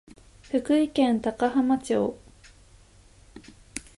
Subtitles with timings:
[0.41, 2.17] 福井県高浜町